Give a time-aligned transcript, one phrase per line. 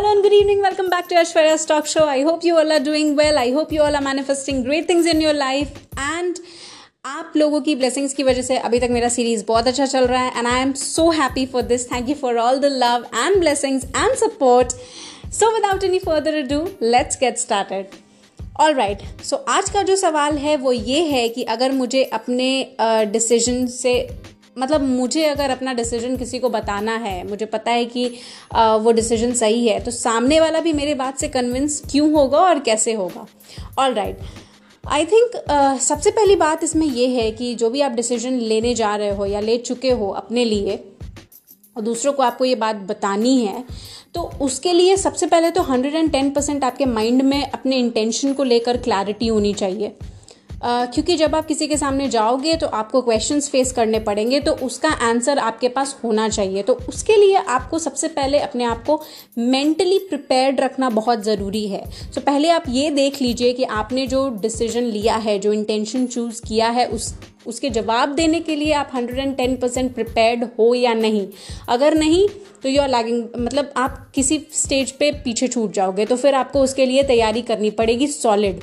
[0.00, 0.62] afternoon, good evening.
[0.62, 2.06] Welcome back to Ashwarya's Talk Show.
[2.08, 3.36] I hope you all are doing well.
[3.36, 5.74] I hope you all are manifesting great things in your life.
[5.98, 6.38] And
[7.06, 10.22] आप लोगों की blessings की वजह से अभी तक मेरा series बहुत अच्छा चल रहा
[10.22, 13.38] है and I am so happy for this thank you for all the love and
[13.40, 14.72] blessings and support
[15.32, 17.96] so without any further do let's get started
[18.60, 22.50] all right सो आज का जो सवाल है वो ये है कि अगर मुझे अपने
[23.12, 24.08] डिसीज़न uh, से
[24.60, 28.10] मतलब मुझे अगर अपना डिसीज़न किसी को बताना है मुझे पता है कि
[28.54, 32.38] आ, वो डिसीज़न सही है तो सामने वाला भी मेरे बात से कन्विंस क्यों होगा
[32.38, 33.26] और कैसे होगा?
[33.78, 34.18] ऑल राइट
[34.84, 35.32] आई थिंक
[35.80, 39.26] सबसे पहली बात इसमें यह है कि जो भी आप डिसीज़न लेने जा रहे हो
[39.26, 40.76] या ले चुके हो अपने लिए
[41.76, 43.64] और दूसरों को आपको ये बात बतानी है
[44.14, 48.32] तो उसके लिए सबसे पहले तो हंड्रेड एंड टेन परसेंट आपके माइंड में अपने इंटेंशन
[48.32, 49.92] को लेकर क्लैरिटी होनी चाहिए।
[50.62, 54.88] क्योंकि जब आप किसी के सामने जाओगे तो आपको क्वेश्चंस फेस करने पड़ेंगे तो उसका
[55.02, 59.00] आंसर आपके पास होना चाहिए। तो उसके लिए आपको सबसे पहले अपने आप को
[59.38, 64.28] मेंटली प्रिपेयर्ड रखना बहुत ज़रूरी है। so, पहले आप ये देख लीजिए कि आपने जो
[64.42, 67.14] डिसीज़न लिया है जो इंटेंशन चूज़ किया है उस
[67.46, 71.26] उसके जवाब देने के लिए आप 110 परसेंट प्रिपेयर्ड हो या नहीं।
[71.68, 72.26] अगर नहीं
[72.62, 76.62] तो यू आर लैगिंग मतलब आप किसी स्टेज पे पीछे छूट जाओगे तो फिर आपको
[76.62, 78.60] उसके लिए तैयारी करनी पड़ेगी सॉलिड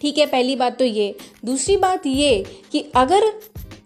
[0.00, 3.32] ठीक है, पहली बात तो ये। दूसरी बात ये कि अगर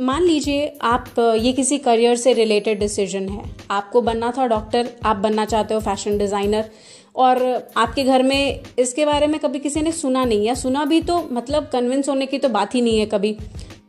[0.00, 5.16] मान लीजिए आप ये किसी करियर से रिलेटेड डिसीज़न है। आपको बनना था डॉक्टर आप
[5.16, 6.70] बनना चाहते हो फ़ैशन डिज़ाइनर
[7.16, 7.42] और
[7.76, 11.18] आपके घर में इसके बारे में कभी किसी ने सुना नहीं या सुना भी तो
[11.32, 13.36] मतलब कन्विंस होने की तो बात ही नहीं है कभी।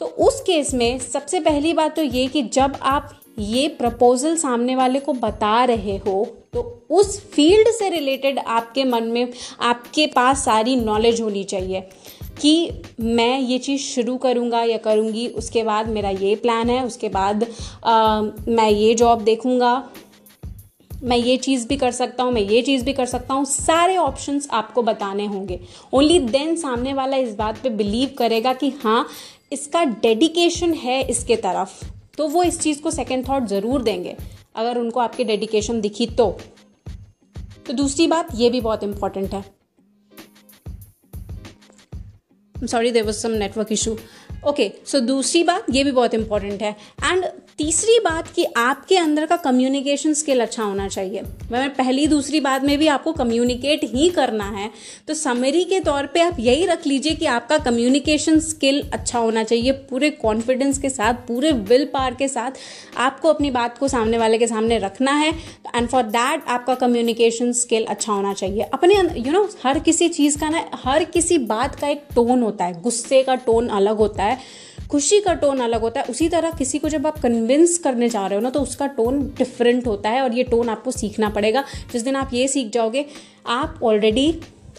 [0.00, 4.76] तो उस केस में सबसे पहली बात तो ये कि जब आप ये प्रपोजल सामने
[4.76, 10.44] वाले को बता रहे हो तो उस फ़ील्ड से रिलेटेड आपके मन में आपके पास
[10.44, 11.80] सारी नॉलेज होनी चाहिए
[12.40, 12.70] कि
[13.00, 17.46] मैं ये चीज़ शुरू करूँगा या करूँगी उसके बाद मेरा ये प्लान है उसके बाद
[17.84, 19.90] आ, मैं ये जॉब देखूँगा
[20.90, 23.96] मैं ये चीज़ भी कर सकता हूँ मैं ये चीज़ भी कर सकता हूँ सारे
[23.96, 25.60] ऑप्शंस आपको बताने होंगे।
[25.92, 29.06] ओनली देन सामने वाला इस बात पे बिलीव करेगा कि हाँ
[29.52, 34.16] इसका डेडिकेशन है इसके तरफ़। तो वो इस चीज़ को सेकेंड थॉट ज़रूर देंगे,
[34.56, 36.30] अगर उनको आपके डेडिकेशन दिखी तो।
[37.66, 39.44] तो दूसरी बात, ये भी बहुत इंपॉर्टेंट है।
[42.54, 43.96] Sorry there was some network issue
[44.46, 47.24] okay so दूसरी बात ये भी बहुत इंपॉर्टेंट है। एंड
[47.58, 52.64] तीसरी बात कि आपके अंदर का कम्युनिकेशन स्किल अच्छा होना चाहिए। मैं पहली दूसरी बात
[52.64, 54.70] में भी आपको कम्युनिकेट ही करना है।
[55.08, 59.44] तो समरी के तौर पे आप यही रख लीजिए कि आपका कम्युनिकेशन स्किल अच्छा होना
[59.44, 62.50] चाहिए। पूरे कॉन्फिडेंस के साथ, पूरे विल पावर के साथ
[62.96, 65.32] आपको अपनी बात को सामने वाले के सामने रखना है।
[65.76, 70.08] एंड फॉर दैट आपका कम्युनिकेशन स्किल अच्छा होना चाहिए। अपने यू you नो हर किसी
[70.08, 73.96] चीज़ का ना, हर किसी बात का एक टोन होता है। गुस्से का टोन अलग
[73.96, 74.35] होता है।
[74.90, 78.26] खुशी का टोन अलग होता है। उसी तरह किसी को जब आप कन्विंस करने जा
[78.26, 81.64] रहे हो ना तो उसका टोन डिफरेंट होता है और ये टोन आपको सीखना पड़ेगा।
[81.92, 83.04] जिस दिन आप ये सीख जाओगे,
[83.46, 84.28] आप ऑलरेडी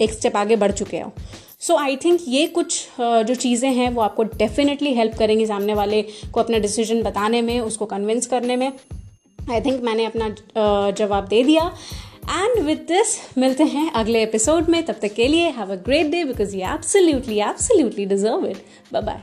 [0.00, 1.12] एक स्टेप आगे बढ़ चुके हो।
[1.60, 6.02] सो आई थिंक ये कुछ जो चीज़ें हैं, वो आपको डेफिनेटली हेल्प करेंगी सामने वाले
[6.32, 8.72] को अपना डिसीज़न बताने में, उसको कन्विंस करने में।
[9.50, 11.70] आई थिंक मैंने अपना जवाब दे दिया।
[12.24, 16.06] एंड विथ दिस मिलते हैं अगले एपिसोड में। तब तक के लिए have a great
[16.06, 18.64] day because you absolutely absolutely deserve it
[18.94, 19.20] bye